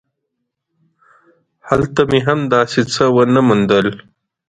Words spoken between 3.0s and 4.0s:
ونه موندل.